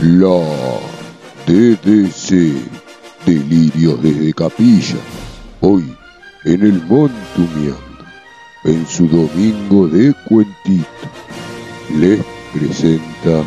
[0.00, 0.28] La
[1.44, 2.54] DDC,
[3.26, 4.96] Delirios desde Capilla,
[5.60, 5.92] hoy
[6.44, 8.04] en el Montumiando,
[8.62, 10.86] en su domingo de cuentito,
[11.96, 13.42] les presenta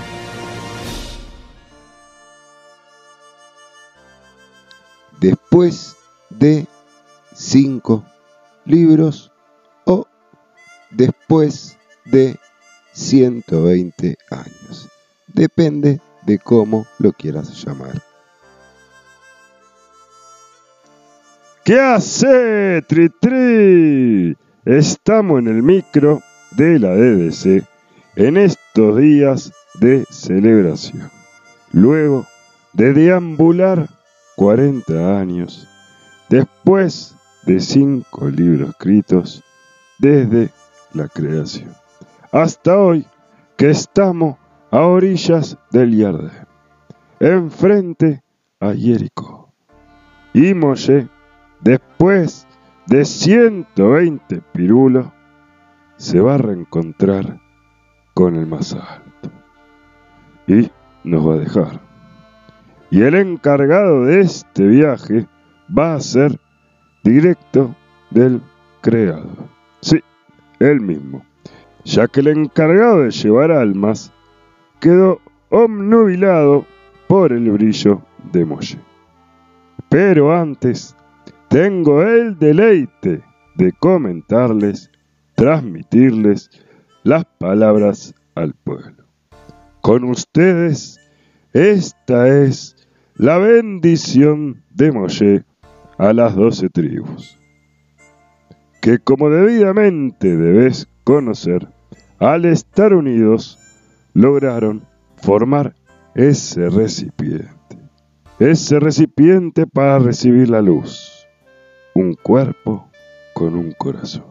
[5.22, 5.96] después
[6.30, 6.68] de
[7.34, 8.04] cinco
[8.66, 9.32] libros
[9.86, 10.06] o
[10.90, 12.38] después de
[12.92, 14.90] 120 años.
[15.28, 18.02] Depende de cómo lo quieras llamar.
[21.64, 24.36] ¿Qué hace, Tri Tri?
[24.66, 26.22] Estamos en el micro
[26.52, 27.64] de la DDC
[28.16, 31.12] en estos días de celebración.
[31.72, 32.26] Luego
[32.74, 33.90] de deambular
[34.36, 35.68] 40 años,
[36.30, 39.44] después de cinco libros escritos
[40.00, 40.50] desde
[40.94, 41.74] la creación,
[42.32, 43.06] hasta hoy
[43.56, 44.38] que estamos
[44.72, 46.48] a orillas del Yardén,
[47.20, 48.24] enfrente
[48.62, 49.54] a Jericó.
[50.34, 51.10] Y Moshe,
[51.60, 52.48] después
[52.88, 55.08] de 120 pirulos,
[55.98, 57.40] se va a reencontrar
[58.14, 59.30] con el más alto.
[60.48, 60.72] Y
[61.04, 61.82] nos va a dejar.
[62.90, 65.28] Y el encargado de este viaje
[65.78, 66.40] va a ser
[67.04, 67.76] directo
[68.10, 68.42] del
[68.82, 69.50] creador.
[69.82, 70.02] Sí,
[70.60, 71.26] él mismo.
[71.84, 74.14] Ya que el encargado de llevar almas
[74.82, 76.66] quedó obnubilado
[77.08, 78.02] por el brillo
[78.34, 78.80] de Moshe.
[79.90, 80.96] Pero antes,
[81.50, 83.22] tengo el deleite
[83.56, 84.90] de comentarles,
[85.36, 86.50] transmitirles
[87.04, 89.06] las palabras al pueblo.
[89.82, 91.00] Con ustedes,
[91.54, 92.76] esta es
[93.16, 95.44] la bendición de Moshe
[95.98, 97.38] a las doce tribus,
[98.82, 101.68] que como debidamente debes conocer,
[102.20, 103.60] al estar unidos,
[104.14, 104.86] lograron
[105.18, 105.76] formar
[106.16, 107.78] ese recipiente,
[108.40, 111.28] ese recipiente para recibir la luz,
[111.96, 112.90] un cuerpo
[113.34, 114.26] con un corazón.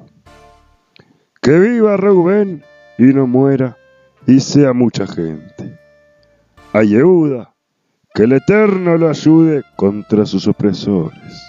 [1.40, 2.62] Que viva Reuben
[2.98, 3.78] y no muera
[4.26, 5.78] y sea mucha gente.
[6.72, 7.54] A Yehuda,
[8.14, 11.42] que el Eterno lo ayude contra sus opresores.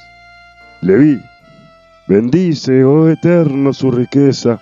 [0.81, 1.22] Leví,
[2.07, 4.61] bendice, oh Eterno, su riqueza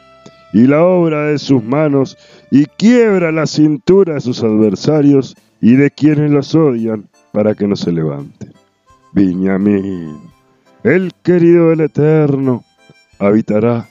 [0.53, 2.17] y la obra de sus manos,
[2.51, 7.75] y quiebra la cintura de sus adversarios y de quienes los odian, para que no
[7.75, 8.53] se levanten.
[9.13, 10.17] Viñamín,
[10.83, 12.63] el querido del Eterno,
[13.19, 13.87] habitará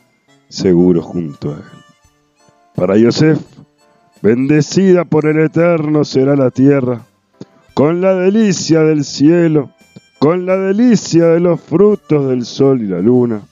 [0.49, 1.63] seguro junto a él.
[2.75, 3.41] Para Yosef,
[4.23, 7.03] bendecida por el Eterno será la tierra,
[7.75, 9.71] con la delicia del cielo,
[10.19, 13.43] con la delicia de los frutos del sol y la luna,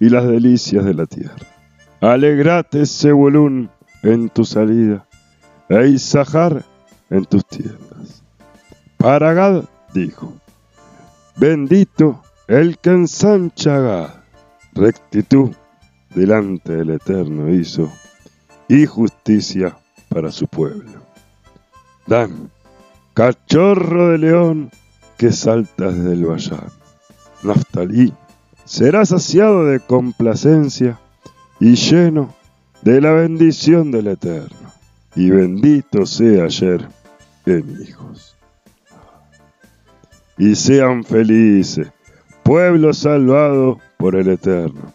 [0.00, 1.53] y las delicias de la tierra.
[2.04, 3.70] Alegrate, Zebulún,
[4.02, 5.06] en tu salida,
[5.70, 6.62] e Isahar
[7.08, 8.22] en tus tiendas.
[8.98, 10.34] Para Gad dijo,
[11.36, 14.10] bendito el que ensancha Gad,
[14.74, 15.52] rectitud
[16.14, 17.90] delante del Eterno hizo,
[18.68, 19.74] y justicia
[20.10, 21.00] para su pueblo.
[22.06, 22.50] Dan,
[23.14, 24.70] cachorro de león
[25.16, 26.68] que salta desde el vallán.
[27.42, 28.12] Naftalí,
[28.66, 30.98] será saciado de complacencia
[31.64, 32.34] y lleno
[32.82, 34.70] de la bendición del Eterno.
[35.16, 36.86] Y bendito sea ayer
[37.46, 38.36] en hijos.
[40.36, 41.90] Y sean felices,
[42.42, 44.92] pueblo salvado por el Eterno.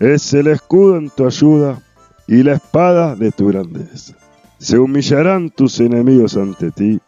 [0.00, 1.80] Es el escudo en tu ayuda
[2.26, 4.14] y la espada de tu grandeza.
[4.58, 7.00] Se humillarán tus enemigos ante ti,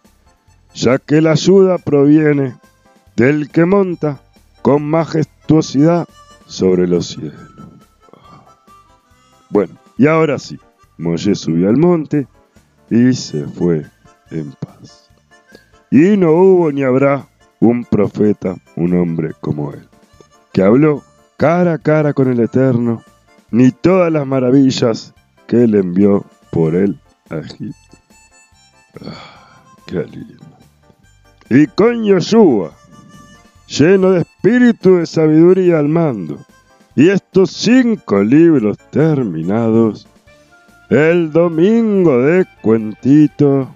[0.72, 2.56] ya que la ayuda proviene
[3.16, 4.22] del que monta
[4.62, 6.08] con majestuosidad
[6.46, 7.53] sobre los cielos.
[9.54, 10.58] Bueno, y ahora sí,
[10.98, 12.26] Moshe subió al monte
[12.90, 13.86] y se fue
[14.32, 15.08] en paz.
[15.92, 17.28] Y no hubo ni habrá
[17.60, 19.88] un profeta, un hombre como él,
[20.52, 21.04] que habló
[21.36, 23.04] cara a cara con el Eterno,
[23.52, 25.14] ni todas las maravillas
[25.46, 26.98] que él envió por él
[27.30, 27.96] a Egipto.
[29.06, 30.44] Ah, qué lindo.
[31.48, 32.72] Y con Yoshua,
[33.68, 36.44] lleno de espíritu de sabiduría al mando,
[36.96, 40.06] y estos cinco libros terminados,
[40.90, 43.68] el domingo de cuentito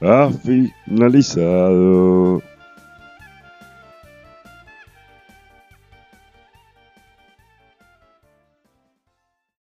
[0.00, 2.42] ha finalizado.